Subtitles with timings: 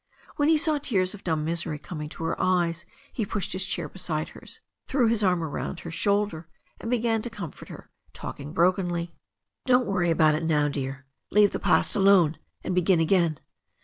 [0.37, 3.87] When he saw tears of dumb misery coming to her eyes he pushed his chair
[3.87, 6.47] beside hers, threw his arm round her shoulder,
[6.79, 9.13] and began to comfort her, talking brokenly.
[9.67, 11.05] "Don't worry about it now, dear.
[11.29, 13.37] Leave the past alone, and begin again.